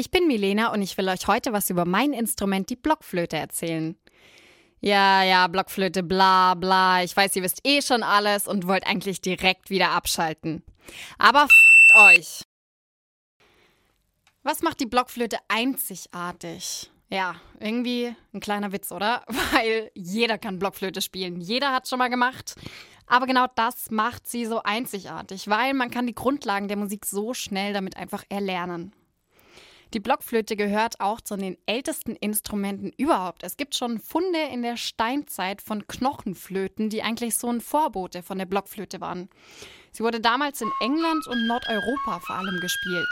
Ich 0.00 0.10
bin 0.10 0.26
Milena 0.26 0.72
und 0.72 0.80
ich 0.80 0.96
will 0.96 1.10
euch 1.10 1.26
heute 1.26 1.52
was 1.52 1.68
über 1.68 1.84
mein 1.84 2.14
Instrument, 2.14 2.70
die 2.70 2.76
Blockflöte, 2.76 3.36
erzählen. 3.36 3.98
Ja, 4.80 5.22
ja, 5.24 5.46
Blockflöte, 5.46 6.02
bla, 6.02 6.54
bla. 6.54 7.02
Ich 7.02 7.14
weiß, 7.14 7.36
ihr 7.36 7.42
wisst 7.42 7.60
eh 7.64 7.82
schon 7.82 8.02
alles 8.02 8.48
und 8.48 8.66
wollt 8.66 8.86
eigentlich 8.86 9.20
direkt 9.20 9.68
wieder 9.68 9.90
abschalten. 9.90 10.62
Aber 11.18 11.44
f 11.44 12.16
euch. 12.16 12.40
Was 14.42 14.62
macht 14.62 14.80
die 14.80 14.86
Blockflöte 14.86 15.36
einzigartig? 15.48 16.90
Ja, 17.10 17.34
irgendwie 17.58 18.16
ein 18.32 18.40
kleiner 18.40 18.72
Witz, 18.72 18.92
oder? 18.92 19.22
Weil 19.52 19.90
jeder 19.94 20.38
kann 20.38 20.58
Blockflöte 20.58 21.02
spielen. 21.02 21.42
Jeder 21.42 21.72
hat 21.72 21.88
schon 21.88 21.98
mal 21.98 22.08
gemacht. 22.08 22.54
Aber 23.06 23.26
genau 23.26 23.48
das 23.54 23.90
macht 23.90 24.26
sie 24.26 24.46
so 24.46 24.62
einzigartig, 24.62 25.48
weil 25.48 25.74
man 25.74 25.90
kann 25.90 26.06
die 26.06 26.14
Grundlagen 26.14 26.68
der 26.68 26.76
Musik 26.76 27.04
so 27.04 27.34
schnell 27.34 27.72
damit 27.72 27.96
einfach 27.96 28.22
erlernen. 28.30 28.94
Die 29.92 30.00
Blockflöte 30.00 30.54
gehört 30.54 31.00
auch 31.00 31.20
zu 31.20 31.36
den 31.36 31.58
ältesten 31.66 32.14
Instrumenten 32.14 32.92
überhaupt. 32.96 33.42
Es 33.42 33.56
gibt 33.56 33.74
schon 33.74 33.98
Funde 33.98 34.40
in 34.52 34.62
der 34.62 34.76
Steinzeit 34.76 35.60
von 35.60 35.86
Knochenflöten, 35.88 36.90
die 36.90 37.02
eigentlich 37.02 37.36
so 37.36 37.48
ein 37.48 37.60
Vorbote 37.60 38.22
von 38.22 38.38
der 38.38 38.46
Blockflöte 38.46 39.00
waren. 39.00 39.28
Sie 39.90 40.04
wurde 40.04 40.20
damals 40.20 40.60
in 40.60 40.70
England 40.80 41.26
und 41.26 41.46
Nordeuropa 41.48 42.20
vor 42.20 42.36
allem 42.36 42.60
gespielt. 42.60 43.08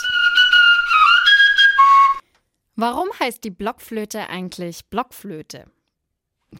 Warum 2.76 3.08
heißt 3.18 3.42
die 3.42 3.50
Blockflöte 3.50 4.28
eigentlich 4.28 4.86
Blockflöte? 4.86 5.68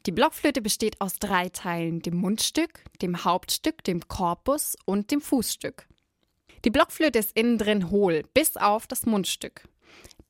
Die 0.05 0.12
Blockflöte 0.12 0.61
besteht 0.61 1.01
aus 1.01 1.21
drei 1.21 1.48
Teilen, 1.48 2.03
dem 2.03 2.17
Mundstück, 2.17 2.83
dem 3.01 3.25
Hauptstück, 3.25 3.85
dem 3.85 4.07
Korpus 4.09 4.77
und 4.85 5.12
dem 5.12 5.21
Fußstück. 5.21 5.87
Die 6.65 6.71
Blockflöte 6.71 7.21
ist 7.21 7.37
innen 7.37 7.57
drin 7.57 7.91
hohl, 7.91 8.25
bis 8.35 8.57
auf 8.57 8.89
das 8.89 9.07
Mundstück. 9.07 9.69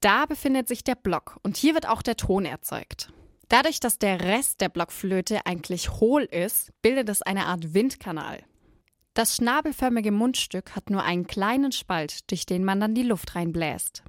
Da 0.00 0.26
befindet 0.26 0.68
sich 0.68 0.84
der 0.84 0.94
Block 0.94 1.38
und 1.42 1.56
hier 1.56 1.74
wird 1.74 1.88
auch 1.88 2.02
der 2.02 2.16
Ton 2.16 2.44
erzeugt. 2.44 3.12
Dadurch, 3.48 3.80
dass 3.80 3.98
der 3.98 4.20
Rest 4.20 4.60
der 4.60 4.68
Blockflöte 4.68 5.46
eigentlich 5.46 5.90
hohl 5.90 6.22
ist, 6.22 6.70
bildet 6.82 7.08
es 7.08 7.22
eine 7.22 7.46
Art 7.46 7.74
Windkanal. 7.74 8.44
Das 9.14 9.34
schnabelförmige 9.34 10.12
Mundstück 10.12 10.76
hat 10.76 10.90
nur 10.90 11.02
einen 11.02 11.26
kleinen 11.26 11.72
Spalt, 11.72 12.30
durch 12.30 12.46
den 12.46 12.64
man 12.64 12.78
dann 12.78 12.94
die 12.94 13.02
Luft 13.02 13.34
reinbläst. 13.34 14.04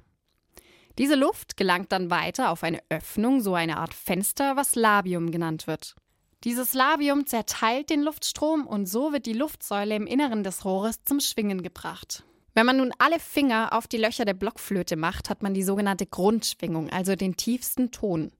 Diese 0.98 1.14
Luft 1.14 1.56
gelangt 1.56 1.90
dann 1.90 2.10
weiter 2.10 2.50
auf 2.50 2.62
eine 2.62 2.80
Öffnung, 2.90 3.40
so 3.40 3.54
eine 3.54 3.78
Art 3.78 3.94
Fenster, 3.94 4.56
was 4.56 4.74
Labium 4.74 5.30
genannt 5.30 5.66
wird. 5.66 5.96
Dieses 6.44 6.74
Labium 6.74 7.26
zerteilt 7.26 7.90
den 7.90 8.02
Luftstrom 8.02 8.66
und 8.66 8.86
so 8.86 9.12
wird 9.12 9.26
die 9.26 9.32
Luftsäule 9.32 9.96
im 9.96 10.06
Inneren 10.06 10.44
des 10.44 10.64
Rohres 10.64 11.02
zum 11.04 11.20
Schwingen 11.20 11.62
gebracht. 11.62 12.24
Wenn 12.54 12.66
man 12.66 12.78
nun 12.78 12.92
alle 12.98 13.20
Finger 13.20 13.72
auf 13.72 13.86
die 13.86 13.96
Löcher 13.96 14.24
der 14.24 14.34
Blockflöte 14.34 14.96
macht, 14.96 15.30
hat 15.30 15.42
man 15.42 15.54
die 15.54 15.62
sogenannte 15.62 16.06
Grundschwingung, 16.06 16.90
also 16.90 17.14
den 17.14 17.36
tiefsten 17.36 17.90
Ton. 17.90 18.32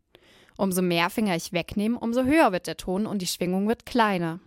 Umso 0.56 0.82
mehr 0.82 1.10
Finger 1.10 1.36
ich 1.36 1.52
wegnehme, 1.52 1.98
umso 1.98 2.24
höher 2.24 2.52
wird 2.52 2.66
der 2.66 2.76
Ton 2.76 3.06
und 3.06 3.22
die 3.22 3.26
Schwingung 3.26 3.68
wird 3.68 3.86
kleiner. 3.86 4.40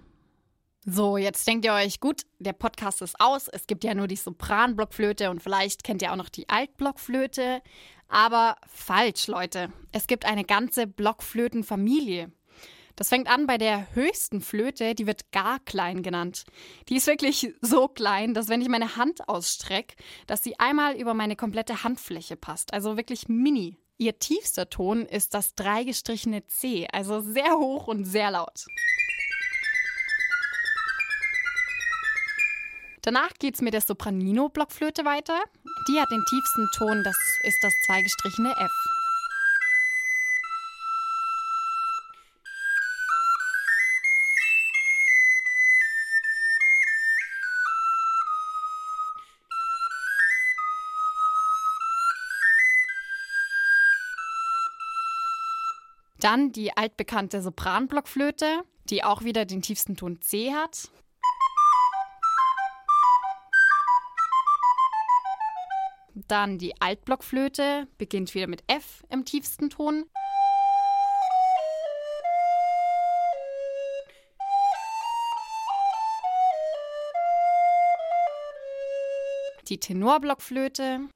So, 0.85 1.15
jetzt 1.15 1.47
denkt 1.47 1.63
ihr 1.63 1.73
euch, 1.73 2.01
gut, 2.01 2.23
der 2.39 2.51
Podcast 2.51 3.01
ist 3.01 3.15
aus. 3.19 3.47
Es 3.47 3.67
gibt 3.67 3.85
ja 3.85 3.93
nur 3.93 4.07
die 4.07 4.17
Sopran-Blockflöte 4.17 5.29
und 5.29 5.41
vielleicht 5.41 5.83
kennt 5.85 6.01
ihr 6.01 6.11
auch 6.11 6.17
noch 6.17 6.27
die 6.27 6.49
Altblockflöte. 6.49 7.61
Aber 8.09 8.57
falsch, 8.67 9.27
Leute. 9.27 9.71
Es 9.93 10.07
gibt 10.07 10.25
eine 10.25 10.43
ganze 10.43 10.85
Blockflötenfamilie. 10.85 12.31
Das 12.95 13.09
fängt 13.09 13.27
an 13.27 13.47
bei 13.47 13.57
der 13.57 13.87
höchsten 13.95 14.39
Flöte, 14.39 14.93
die 14.93 15.07
wird 15.07 15.31
gar 15.31 15.59
klein 15.59 16.03
genannt. 16.03 16.45
Die 16.89 16.97
ist 16.97 17.07
wirklich 17.07 17.53
so 17.61 17.87
klein, 17.87 18.33
dass 18.33 18.49
wenn 18.49 18.61
ich 18.61 18.69
meine 18.69 18.95
Hand 18.97 19.27
ausstrecke, 19.27 19.95
dass 20.27 20.43
sie 20.43 20.59
einmal 20.59 20.95
über 20.95 21.13
meine 21.13 21.35
komplette 21.35 21.83
Handfläche 21.83 22.35
passt. 22.35 22.73
Also 22.73 22.95
wirklich 22.95 23.27
mini. 23.27 23.77
Ihr 23.97 24.19
tiefster 24.19 24.69
Ton 24.69 25.05
ist 25.05 25.33
das 25.33 25.55
dreigestrichene 25.55 26.45
C, 26.47 26.87
also 26.91 27.21
sehr 27.21 27.57
hoch 27.57 27.87
und 27.87 28.05
sehr 28.05 28.31
laut. 28.31 28.65
Danach 33.01 33.33
geht 33.39 33.55
es 33.55 33.61
mit 33.61 33.73
der 33.73 33.81
Sopranino-Blockflöte 33.81 35.03
weiter. 35.03 35.37
Die 35.89 35.99
hat 35.99 36.09
den 36.11 36.23
tiefsten 36.29 36.69
Ton, 36.77 37.03
das 37.03 37.17
ist 37.43 37.57
das 37.61 37.73
zweigestrichene 37.85 38.51
F. 38.51 39.02
Dann 56.23 56.53
die 56.53 56.71
altbekannte 56.77 57.41
Sopranblockflöte, 57.41 58.63
die 58.85 59.03
auch 59.03 59.25
wieder 59.25 59.43
den 59.43 59.61
tiefsten 59.61 59.97
Ton 59.97 60.21
C 60.21 60.53
hat. 60.53 60.89
Dann 66.13 66.59
die 66.59 66.79
Altblockflöte, 66.79 67.89
beginnt 67.97 68.33
wieder 68.35 68.47
mit 68.47 68.63
F 68.67 69.03
im 69.09 69.25
tiefsten 69.25 69.69
Ton. 69.69 70.05
Die 79.67 79.77
Tenorblockflöte. 79.77 81.09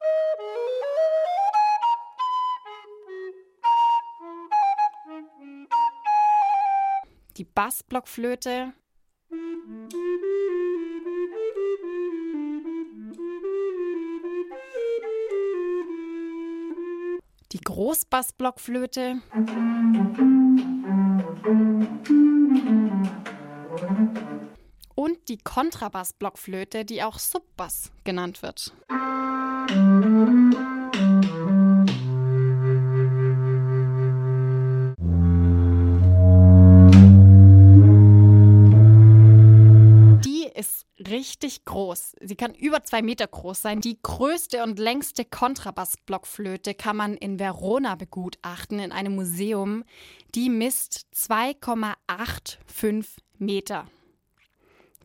Die 7.37 7.43
Bassblockflöte. 7.43 8.73
Die 17.51 17.61
Großbassblockflöte. 17.61 19.21
Und 24.95 25.29
die 25.29 25.37
Kontrabassblockflöte, 25.37 26.85
die 26.85 27.03
auch 27.03 27.19
Subbass 27.19 27.91
genannt 28.03 28.41
wird. 28.41 28.73
Richtig 41.47 41.65
groß. 41.65 42.15
Sie 42.21 42.35
kann 42.35 42.53
über 42.53 42.83
zwei 42.83 43.01
Meter 43.01 43.25
groß 43.25 43.61
sein. 43.61 43.79
Die 43.81 43.97
größte 44.01 44.63
und 44.63 44.77
längste 44.79 45.23
Kontrabassblockflöte 45.25 46.73
kann 46.73 46.97
man 46.97 47.15
in 47.15 47.39
Verona 47.39 47.95
begutachten, 47.95 48.79
in 48.79 48.91
einem 48.91 49.15
Museum. 49.15 49.85
Die 50.35 50.49
misst 50.49 51.07
2,85 51.15 53.05
Meter. 53.37 53.87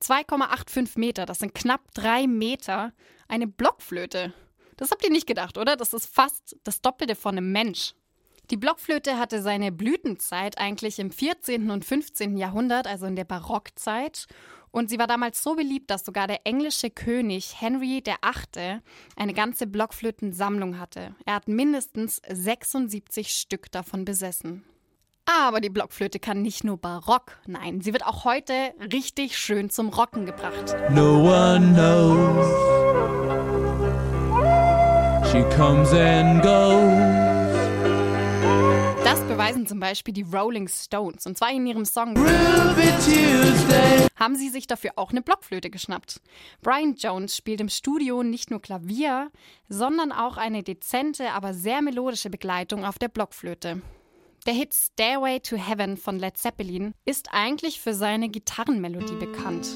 2,85 0.01 0.99
Meter, 0.99 1.27
das 1.27 1.39
sind 1.39 1.55
knapp 1.55 1.95
drei 1.95 2.27
Meter. 2.27 2.93
Eine 3.29 3.47
Blockflöte. 3.47 4.35
Das 4.77 4.91
habt 4.91 5.05
ihr 5.05 5.11
nicht 5.11 5.29
gedacht, 5.29 5.59
oder? 5.59 5.77
Das 5.77 5.95
ist 5.95 6.07
fast 6.07 6.57
das 6.65 6.81
Doppelte 6.81 7.15
von 7.15 7.39
einem 7.39 7.53
Mensch. 7.53 7.95
Die 8.51 8.57
Blockflöte 8.57 9.19
hatte 9.19 9.41
seine 9.41 9.73
Blütenzeit 9.73 10.59
eigentlich 10.59 10.99
im 10.99 11.11
14. 11.11 11.71
und 11.71 11.85
15. 11.85 12.37
Jahrhundert, 12.37 12.87
also 12.87 13.07
in 13.07 13.17
der 13.17 13.25
Barockzeit. 13.25 14.27
Und 14.71 14.91
sie 14.91 14.99
war 14.99 15.07
damals 15.07 15.43
so 15.43 15.55
beliebt, 15.55 15.91
dass 15.91 16.05
sogar 16.05 16.27
der 16.27 16.47
englische 16.47 16.91
König 16.91 17.61
Henry 17.61 18.03
VIII. 18.05 18.81
eine 19.17 19.35
ganze 19.35 19.67
Blockflötensammlung 19.67 20.79
hatte. 20.79 21.15
Er 21.25 21.35
hat 21.35 21.47
mindestens 21.49 22.21
76 22.29 23.33
Stück 23.33 23.71
davon 23.71 24.05
besessen. 24.05 24.65
Aber 25.25 25.61
die 25.61 25.71
Blockflöte 25.71 26.19
kann 26.19 26.43
nicht 26.43 26.65
nur 26.65 26.79
barock, 26.79 27.39
nein, 27.47 27.81
sie 27.81 27.93
wird 27.93 28.05
auch 28.05 28.25
heute 28.25 28.53
richtig 28.93 29.39
schön 29.39 29.71
zum 29.71 29.91
Rocken 29.91 30.27
gebracht. 30.27 30.75
No 30.91 31.21
one 31.21 31.75
knows. 31.75 32.47
She 35.31 35.43
comes 35.57 35.93
and 35.93 36.43
goes 36.43 37.32
beweisen 39.33 39.67
zum 39.67 39.81
Beispiel 39.81 40.13
die 40.13 40.23
Rolling 40.23 40.69
Stones. 40.69 41.27
Und 41.27 41.39
zwar 41.39 41.51
in 41.51 41.67
ihrem 41.67 41.85
Song 41.85 42.15
haben 44.17 44.37
sie 44.37 44.51
sich 44.51 44.67
dafür 44.67 44.93
auch 44.97 45.11
eine 45.11 45.23
Blockflöte 45.23 45.71
geschnappt. 45.71 46.21
Brian 46.61 46.95
Jones 46.97 47.37
spielt 47.37 47.61
im 47.61 47.69
Studio 47.69 48.23
nicht 48.23 48.51
nur 48.51 48.61
Klavier, 48.61 49.31
sondern 49.69 50.13
auch 50.13 50.37
eine 50.37 50.63
dezente, 50.63 51.31
aber 51.31 51.55
sehr 51.55 51.81
melodische 51.81 52.29
Begleitung 52.31 52.85
auf 52.85 52.99
der 52.99 53.09
Blockflöte. 53.09 53.81
Der 54.45 54.55
Hit 54.55 54.75
Stairway 54.75 55.41
to 55.41 55.57
Heaven 55.57 55.97
von 55.97 56.19
Led 56.19 56.37
Zeppelin 56.37 56.95
ist 57.05 57.29
eigentlich 57.33 57.81
für 57.81 57.95
seine 57.95 58.29
Gitarrenmelodie 58.29 59.17
bekannt. 59.17 59.69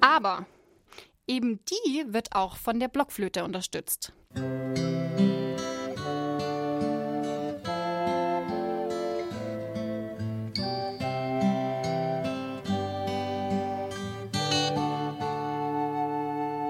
Aber 0.00 0.46
eben 1.28 1.60
die 1.66 2.04
wird 2.08 2.34
auch 2.34 2.56
von 2.56 2.80
der 2.80 2.88
Blockflöte 2.88 3.44
unterstützt. 3.44 4.12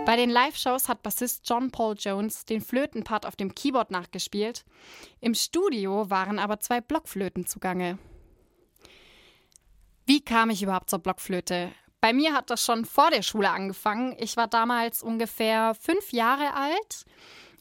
Bei 0.08 0.16
den 0.16 0.30
Live-Shows 0.30 0.88
hat 0.88 1.02
Bassist 1.02 1.46
John 1.46 1.70
Paul 1.70 1.94
Jones 1.98 2.46
den 2.46 2.62
Flötenpart 2.62 3.26
auf 3.26 3.36
dem 3.36 3.54
Keyboard 3.54 3.90
nachgespielt. 3.90 4.64
Im 5.20 5.34
Studio 5.34 6.08
waren 6.08 6.38
aber 6.38 6.60
zwei 6.60 6.80
Blockflöten 6.80 7.46
zugange. 7.46 7.98
Wie 10.06 10.22
kam 10.24 10.48
ich 10.48 10.62
überhaupt 10.62 10.88
zur 10.88 11.00
Blockflöte? 11.00 11.72
Bei 12.00 12.12
mir 12.12 12.32
hat 12.32 12.50
das 12.50 12.64
schon 12.64 12.84
vor 12.84 13.10
der 13.10 13.22
Schule 13.22 13.50
angefangen. 13.50 14.14
Ich 14.18 14.36
war 14.36 14.46
damals 14.46 15.02
ungefähr 15.02 15.74
fünf 15.74 16.12
Jahre 16.12 16.54
alt 16.54 17.04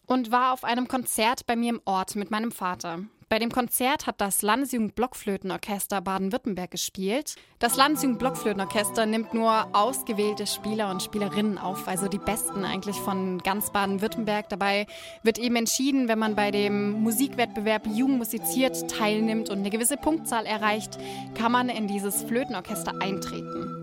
und 0.05 0.31
war 0.31 0.53
auf 0.53 0.63
einem 0.63 0.87
Konzert 0.87 1.47
bei 1.47 1.55
mir 1.55 1.71
im 1.71 1.81
Ort 1.85 2.15
mit 2.15 2.29
meinem 2.29 2.51
Vater. 2.51 2.99
Bei 3.29 3.39
dem 3.39 3.51
Konzert 3.51 4.07
hat 4.07 4.21
das 4.21 4.41
Landesjugend-Blockflötenorchester 4.41 5.99
Baden-Württemberg 5.99 6.71
gespielt. 6.71 7.35
Das 7.59 7.75
Landesjugend-Blockflötenorchester 7.75 9.05
nimmt 9.05 9.33
nur 9.33 9.67
ausgewählte 9.75 10.47
Spieler 10.47 10.89
und 10.91 11.03
Spielerinnen 11.03 11.57
auf, 11.57 11.89
also 11.89 12.07
die 12.07 12.19
besten 12.19 12.63
eigentlich 12.63 12.95
von 12.95 13.39
ganz 13.39 13.73
Baden-Württemberg. 13.73 14.47
Dabei 14.47 14.87
wird 15.23 15.39
eben 15.39 15.57
entschieden, 15.57 16.07
wenn 16.07 16.19
man 16.19 16.35
bei 16.35 16.51
dem 16.51 17.01
Musikwettbewerb 17.01 17.87
Jugend 17.87 18.19
musiziert 18.19 18.89
teilnimmt 18.89 19.49
und 19.49 19.57
eine 19.57 19.71
gewisse 19.71 19.97
Punktzahl 19.97 20.45
erreicht, 20.45 20.97
kann 21.35 21.51
man 21.51 21.67
in 21.67 21.87
dieses 21.87 22.23
Flötenorchester 22.23 22.93
eintreten. 23.01 23.76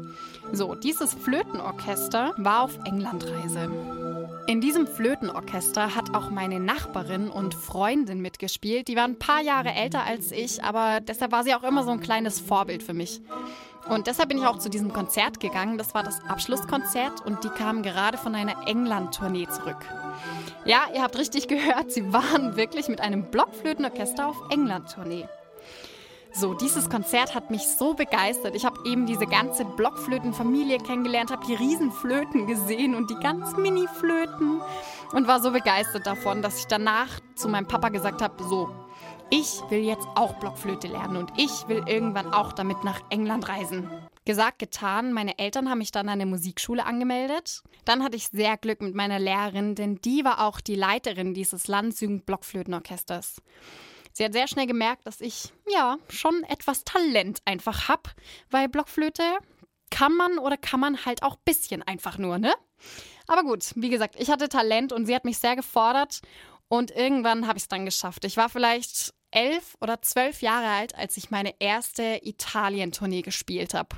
So, 0.53 0.75
dieses 0.75 1.15
Flötenorchester 1.15 2.33
war 2.37 2.63
auf 2.63 2.79
Englandreise. 2.85 3.71
In 4.47 4.61
diesem 4.61 4.87
Flötenorchester 4.87 5.95
hat 5.95 6.15
auch 6.15 6.31
meine 6.31 6.61
Nachbarin 6.61 7.31
und 7.31 7.55
Freundin 7.55 8.21
mitgespielt. 8.21 8.89
Die 8.89 8.97
war 8.97 9.05
ein 9.05 9.19
paar 9.19 9.41
Jahre 9.41 9.73
älter 9.73 10.05
als 10.05 10.33
ich, 10.33 10.63
aber 10.63 11.01
deshalb 11.01 11.33
war 11.33 11.45
sie 11.45 11.55
auch 11.55 11.63
immer 11.63 11.83
so 11.83 11.91
ein 11.91 12.01
kleines 12.01 12.41
Vorbild 12.41 12.83
für 12.83 12.95
mich. 12.95 13.23
Und 13.89 14.07
deshalb 14.07 14.29
bin 14.29 14.39
ich 14.39 14.45
auch 14.45 14.59
zu 14.59 14.71
diesem 14.71 14.93
Konzert 14.93 15.41
gegangen. 15.41 15.79
Das 15.79 15.95
war 15.95 16.03
das 16.03 16.21
Abschlusskonzert 16.29 17.25
und 17.25 17.43
die 17.45 17.49
kamen 17.49 17.83
gerade 17.83 18.19
von 18.19 18.35
einer 18.35 18.67
England-Tournee 18.67 19.49
zurück. 19.49 19.79
Ja, 20.65 20.85
ihr 20.95 21.03
habt 21.03 21.19
richtig 21.19 21.49
gehört, 21.49 21.93
sie 21.93 22.13
waren 22.13 22.57
wirklich 22.57 22.89
mit 22.89 23.01
einem 23.01 23.31
Blockflötenorchester 23.31 24.29
auf 24.29 24.37
England-Tournee. 24.51 25.27
So, 26.37 26.53
dieses 26.53 26.91
Konzert 26.91 27.37
hat 27.37 27.53
mich 27.53 27.63
so 27.69 27.95
begeistert. 27.95 28.57
Ich 28.57 28.65
habe 28.65 28.81
eben 28.85 29.07
diese 29.07 29.25
ganze 29.25 29.65
Blockflötenfamilie 29.65 30.79
kennengelernt, 30.79 31.31
habe 31.31 31.47
die 31.47 31.55
Riesenflöten 31.55 32.49
gesehen 32.49 32.97
und 32.97 33.09
die 33.09 33.15
ganz 33.23 33.57
Mini-Flöten 33.57 34.61
und 35.13 35.29
war 35.29 35.41
so 35.41 35.53
begeistert 35.53 36.09
davon, 36.09 36.43
dass 36.43 36.59
ich 36.59 36.67
danach 36.67 37.21
zu 37.37 37.49
meinem 37.49 37.69
Papa 37.69 37.91
gesagt 37.91 38.21
habe, 38.21 38.43
so, 38.43 38.69
ich 39.31 39.63
will 39.69 39.85
jetzt 39.85 40.09
auch 40.17 40.35
Blockflöte 40.41 40.89
lernen 40.89 41.19
und 41.19 41.31
ich 41.37 41.69
will 41.69 41.85
irgendwann 41.87 42.35
auch 42.35 42.53
damit 42.53 42.83
nach 42.83 43.01
England 43.11 43.49
reisen. 43.49 43.89
Gesagt, 44.25 44.59
getan. 44.59 45.13
Meine 45.13 45.39
Eltern 45.39 45.71
haben 45.71 45.79
mich 45.79 45.93
dann 45.93 46.09
an 46.09 46.19
der 46.19 46.27
Musikschule 46.27 46.85
angemeldet. 46.85 47.63
Dann 47.85 48.03
hatte 48.03 48.17
ich 48.17 48.27
sehr 48.29 48.57
Glück 48.57 48.81
mit 48.81 48.97
meiner 48.97 49.21
Lehrerin, 49.21 49.77
denn 49.77 50.01
die 50.01 50.25
war 50.25 50.45
auch 50.45 50.61
die 50.61 50.75
Leiterin 50.75 51.33
dieses 51.33 51.69
Landesjugend 51.69 52.27
Blockflötenorchesters. 52.27 53.37
Sie 54.15 54.25
hat 54.25 54.33
sehr 54.33 54.47
schnell 54.47 54.67
gemerkt, 54.67 55.07
dass 55.07 55.21
ich 55.21 55.53
ja 55.69 55.99
schon 56.09 56.45
etwas 56.45 56.85
Talent 56.85 57.41
einfach 57.45 57.89
habe, 57.89 58.11
weil 58.49 58.69
Blockflöte 58.69 59.25
kann 59.91 60.15
man 60.17 60.39
oder 60.39 60.57
kann 60.57 60.79
man 60.79 61.05
halt 61.05 61.25
auch 61.25 61.37
bisschen 61.37 61.83
einfach 61.83 62.17
nur, 62.17 62.39
ne? 62.39 62.55
Aber 63.27 63.43
gut, 63.43 63.73
wie 63.75 63.91
gesagt, 63.91 64.15
ich 64.19 64.31
hatte 64.31 64.49
Talent 64.49 64.93
und 64.93 65.07
sie 65.07 65.15
hat 65.15 65.25
mich 65.25 65.39
sehr 65.39 65.57
gefordert 65.57 66.21
und 66.69 66.93
irgendwann 66.93 67.49
habe 67.49 67.59
ich 67.59 67.65
es 67.65 67.69
dann 67.69 67.85
geschafft. 67.85 68.25
Ich 68.25 68.37
war 68.37 68.49
vielleicht 68.49 69.13
elf 69.33 69.77
oder 69.81 70.01
zwölf 70.01 70.43
Jahre 70.43 70.69
alt, 70.69 70.95
als 70.95 71.17
ich 71.17 71.33
meine 71.33 71.55
erste 71.59 72.21
Italien-Tournee 72.23 73.23
gespielt 73.23 73.75
habe. 73.75 73.97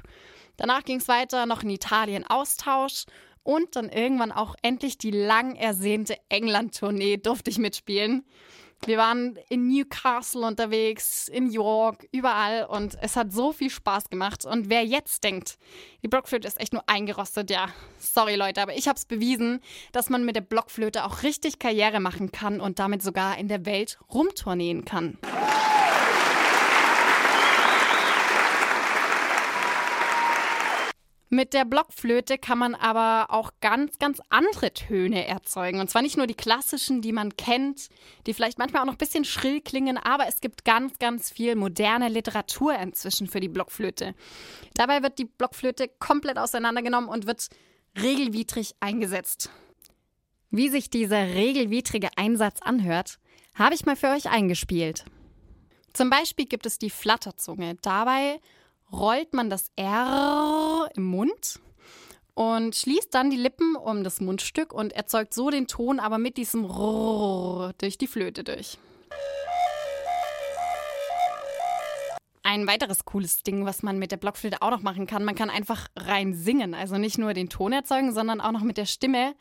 Danach 0.56 0.84
ging 0.84 0.96
es 0.96 1.08
weiter, 1.08 1.44
noch 1.44 1.62
in 1.62 1.68
Italien-Austausch 1.68 3.04
und 3.42 3.76
dann 3.76 3.90
irgendwann 3.90 4.32
auch 4.32 4.54
endlich 4.62 4.96
die 4.96 5.10
lang 5.10 5.56
ersehnte 5.56 6.16
England-Tournee 6.30 7.18
durfte 7.18 7.50
ich 7.50 7.58
mitspielen. 7.58 8.24
Wir 8.84 8.98
waren 8.98 9.38
in 9.48 9.68
Newcastle 9.68 10.46
unterwegs, 10.46 11.28
in 11.28 11.50
York, 11.50 12.06
überall 12.12 12.66
und 12.66 12.96
es 13.00 13.16
hat 13.16 13.32
so 13.32 13.52
viel 13.52 13.70
Spaß 13.70 14.10
gemacht. 14.10 14.44
Und 14.44 14.68
wer 14.68 14.84
jetzt 14.84 15.24
denkt, 15.24 15.58
die 16.02 16.08
Blockflöte 16.08 16.46
ist 16.46 16.60
echt 16.60 16.72
nur 16.72 16.88
eingerostet, 16.88 17.50
ja, 17.50 17.68
sorry 17.98 18.36
Leute, 18.36 18.62
aber 18.62 18.76
ich 18.76 18.86
habe 18.86 18.96
es 18.96 19.04
bewiesen, 19.04 19.60
dass 19.92 20.08
man 20.08 20.24
mit 20.24 20.36
der 20.36 20.42
Blockflöte 20.42 21.04
auch 21.04 21.22
richtig 21.22 21.58
Karriere 21.58 22.00
machen 22.00 22.30
kann 22.30 22.60
und 22.60 22.78
damit 22.78 23.02
sogar 23.02 23.38
in 23.38 23.48
der 23.48 23.66
Welt 23.66 23.98
rumtourneen 24.12 24.84
kann. 24.84 25.18
Mit 31.28 31.54
der 31.54 31.64
Blockflöte 31.64 32.38
kann 32.38 32.58
man 32.58 32.76
aber 32.76 33.34
auch 33.34 33.50
ganz, 33.60 33.98
ganz 33.98 34.20
andere 34.28 34.72
Töne 34.72 35.26
erzeugen. 35.26 35.80
Und 35.80 35.90
zwar 35.90 36.02
nicht 36.02 36.16
nur 36.16 36.28
die 36.28 36.34
klassischen, 36.34 37.02
die 37.02 37.10
man 37.10 37.36
kennt, 37.36 37.88
die 38.26 38.34
vielleicht 38.34 38.58
manchmal 38.58 38.82
auch 38.82 38.86
noch 38.86 38.94
ein 38.94 38.98
bisschen 38.98 39.24
schrill 39.24 39.60
klingen, 39.60 39.98
aber 39.98 40.28
es 40.28 40.40
gibt 40.40 40.64
ganz, 40.64 41.00
ganz 41.00 41.30
viel 41.30 41.56
moderne 41.56 42.08
Literatur 42.08 42.78
inzwischen 42.78 43.26
für 43.26 43.40
die 43.40 43.48
Blockflöte. 43.48 44.14
Dabei 44.74 45.02
wird 45.02 45.18
die 45.18 45.24
Blockflöte 45.24 45.88
komplett 45.98 46.38
auseinandergenommen 46.38 47.10
und 47.10 47.26
wird 47.26 47.48
regelwidrig 48.00 48.76
eingesetzt. 48.78 49.50
Wie 50.50 50.68
sich 50.68 50.90
dieser 50.90 51.34
regelwidrige 51.34 52.10
Einsatz 52.16 52.62
anhört, 52.62 53.18
habe 53.54 53.74
ich 53.74 53.84
mal 53.84 53.96
für 53.96 54.10
euch 54.10 54.30
eingespielt. 54.30 55.04
Zum 55.92 56.08
Beispiel 56.08 56.46
gibt 56.46 56.66
es 56.66 56.78
die 56.78 56.90
Flatterzunge. 56.90 57.76
Dabei 57.82 58.38
rollt 58.92 59.34
man 59.34 59.50
das 59.50 59.70
R 59.76 60.88
im 60.94 61.04
Mund 61.04 61.60
und 62.34 62.76
schließt 62.76 63.14
dann 63.14 63.30
die 63.30 63.36
Lippen 63.36 63.76
um 63.76 64.04
das 64.04 64.20
Mundstück 64.20 64.72
und 64.72 64.92
erzeugt 64.92 65.32
so 65.32 65.50
den 65.50 65.66
Ton, 65.66 66.00
aber 66.00 66.18
mit 66.18 66.36
diesem 66.36 66.64
R 66.64 67.72
durch 67.78 67.98
die 67.98 68.06
Flöte 68.06 68.44
durch. 68.44 68.78
Ein 72.56 72.66
weiteres 72.66 73.04
cooles 73.04 73.42
Ding, 73.42 73.66
was 73.66 73.82
man 73.82 73.98
mit 73.98 74.12
der 74.12 74.16
Blockflöte 74.16 74.62
auch 74.62 74.70
noch 74.70 74.80
machen 74.80 75.06
kann, 75.06 75.24
man 75.24 75.34
kann 75.34 75.50
einfach 75.50 75.88
rein 75.94 76.32
singen. 76.32 76.72
Also 76.72 76.96
nicht 76.96 77.18
nur 77.18 77.34
den 77.34 77.50
Ton 77.50 77.70
erzeugen, 77.74 78.14
sondern 78.14 78.40
auch 78.40 78.50
noch 78.50 78.62
mit 78.62 78.78
der 78.78 78.86
Stimme 78.86 79.34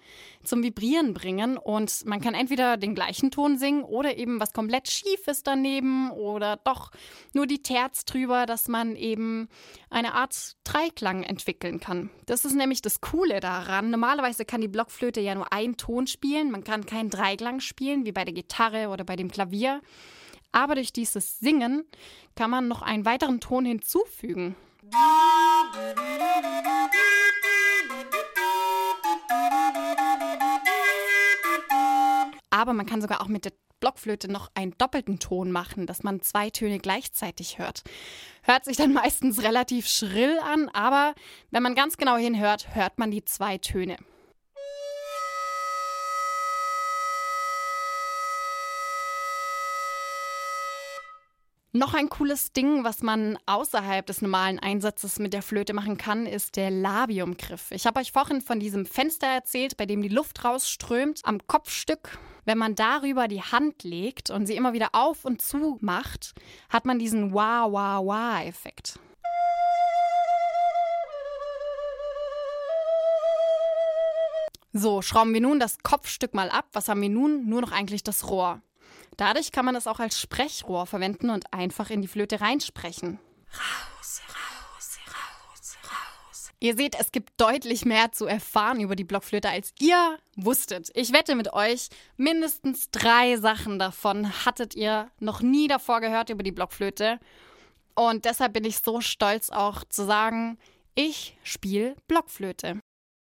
zum 0.43 0.63
Vibrieren 0.63 1.13
bringen. 1.13 1.57
Und 1.57 2.05
man 2.05 2.19
kann 2.19 2.33
entweder 2.33 2.75
den 2.75 2.93
gleichen 2.93 3.31
Ton 3.31 3.57
singen 3.57 3.85
oder 3.85 4.17
eben 4.17 4.41
was 4.41 4.51
komplett 4.51 4.89
schief 4.89 5.29
ist 5.29 5.47
daneben 5.47 6.11
oder 6.11 6.57
doch 6.57 6.91
nur 7.31 7.47
die 7.47 7.61
Terz 7.61 8.03
drüber, 8.03 8.45
dass 8.45 8.67
man 8.67 8.97
eben 8.97 9.47
eine 9.89 10.13
Art 10.13 10.57
Dreiklang 10.65 11.23
entwickeln 11.23 11.79
kann. 11.79 12.09
Das 12.25 12.43
ist 12.43 12.55
nämlich 12.55 12.81
das 12.81 12.99
Coole 12.99 13.39
daran. 13.39 13.91
Normalerweise 13.91 14.43
kann 14.43 14.59
die 14.59 14.67
Blockflöte 14.67 15.21
ja 15.21 15.35
nur 15.35 15.53
einen 15.53 15.77
Ton 15.77 16.07
spielen. 16.07 16.51
Man 16.51 16.65
kann 16.65 16.85
keinen 16.85 17.09
Dreiklang 17.09 17.61
spielen, 17.61 18.03
wie 18.03 18.11
bei 18.11 18.25
der 18.25 18.33
Gitarre 18.33 18.89
oder 18.89 19.05
bei 19.05 19.15
dem 19.15 19.31
Klavier. 19.31 19.79
Aber 20.51 20.75
durch 20.75 20.93
dieses 20.93 21.39
Singen 21.39 21.85
kann 22.35 22.49
man 22.49 22.67
noch 22.67 22.81
einen 22.81 23.05
weiteren 23.05 23.39
Ton 23.39 23.65
hinzufügen. 23.65 24.55
Aber 32.49 32.73
man 32.73 32.85
kann 32.85 33.01
sogar 33.01 33.21
auch 33.21 33.27
mit 33.27 33.45
der 33.45 33.51
Blockflöte 33.79 34.31
noch 34.31 34.49
einen 34.55 34.73
doppelten 34.77 35.19
Ton 35.19 35.51
machen, 35.51 35.85
dass 35.85 36.03
man 36.03 36.21
zwei 36.21 36.49
Töne 36.49 36.79
gleichzeitig 36.79 37.59
hört. 37.59 37.83
Hört 38.43 38.65
sich 38.65 38.77
dann 38.77 38.93
meistens 38.93 39.43
relativ 39.43 39.87
schrill 39.87 40.39
an, 40.39 40.69
aber 40.69 41.13
wenn 41.51 41.63
man 41.63 41.75
ganz 41.75 41.97
genau 41.97 42.15
hinhört, 42.17 42.73
hört 42.73 42.97
man 42.97 43.11
die 43.11 43.25
zwei 43.25 43.57
Töne. 43.57 43.97
Noch 51.75 51.93
ein 51.93 52.07
cooles 52.07 52.53
Ding, 52.53 52.85
was 52.85 53.01
man 53.01 53.37
außerhalb 53.47 54.05
des 54.05 54.21
normalen 54.21 54.59
Einsatzes 54.59 55.19
mit 55.19 55.33
der 55.33 55.41
Flöte 55.41 55.73
machen 55.73 55.97
kann, 55.97 56.25
ist 56.25 56.55
der 56.55 56.71
Labiumgriff. 56.71 57.69
Ich 57.71 57.85
habe 57.85 57.99
euch 57.99 58.13
vorhin 58.13 58.39
von 58.39 58.61
diesem 58.61 58.85
Fenster 58.85 59.27
erzählt, 59.27 59.75
bei 59.75 59.85
dem 59.85 60.01
die 60.01 60.07
Luft 60.07 60.45
rausströmt 60.45 61.19
am 61.25 61.45
Kopfstück. 61.47 62.17
Wenn 62.45 62.57
man 62.57 62.75
darüber 62.75 63.27
die 63.27 63.41
Hand 63.41 63.83
legt 63.83 64.29
und 64.29 64.45
sie 64.45 64.55
immer 64.55 64.71
wieder 64.71 64.91
auf 64.93 65.25
und 65.25 65.41
zu 65.41 65.77
macht, 65.81 66.33
hat 66.69 66.85
man 66.85 66.97
diesen 66.97 67.33
Wah-Wah-Wah-Effekt. 67.33 68.97
So, 74.71 75.01
schrauben 75.01 75.33
wir 75.33 75.41
nun 75.41 75.59
das 75.59 75.79
Kopfstück 75.83 76.33
mal 76.33 76.49
ab. 76.49 76.67
Was 76.71 76.87
haben 76.87 77.01
wir 77.01 77.09
nun? 77.09 77.49
Nur 77.49 77.59
noch 77.59 77.73
eigentlich 77.73 78.03
das 78.03 78.29
Rohr. 78.29 78.61
Dadurch 79.17 79.51
kann 79.51 79.65
man 79.65 79.75
es 79.75 79.87
auch 79.87 79.99
als 79.99 80.19
Sprechrohr 80.19 80.85
verwenden 80.85 81.29
und 81.29 81.53
einfach 81.53 81.89
in 81.89 82.01
die 82.01 82.07
Flöte 82.07 82.41
reinsprechen. 82.41 83.19
Raus, 83.53 84.21
raus, 84.27 84.97
raus, 85.07 85.77
raus. 85.83 86.29
aus. 86.29 86.51
Ihr 86.59 86.75
seht, 86.75 86.95
es 86.99 87.11
gibt 87.11 87.33
deutlich 87.37 87.85
mehr 87.85 88.11
zu 88.11 88.25
erfahren 88.25 88.79
über 88.81 88.95
die 88.95 89.03
Blockflöte, 89.03 89.49
als 89.49 89.73
ihr 89.79 90.17
wusstet. 90.35 90.91
Ich 90.93 91.13
wette 91.13 91.35
mit 91.35 91.53
euch, 91.53 91.89
mindestens 92.17 92.89
drei 92.91 93.37
Sachen 93.37 93.79
davon 93.79 94.45
hattet 94.45 94.75
ihr 94.75 95.09
noch 95.19 95.41
nie 95.41 95.67
davor 95.67 96.01
gehört 96.01 96.29
über 96.29 96.43
die 96.43 96.51
Blockflöte. 96.51 97.19
Und 97.95 98.25
deshalb 98.25 98.53
bin 98.53 98.65
ich 98.65 98.79
so 98.79 98.99
stolz 98.99 99.49
auch 99.49 99.85
zu 99.85 100.05
sagen, 100.05 100.57
ich 100.95 101.37
spiele 101.43 101.95
Blockflöte. 102.07 102.79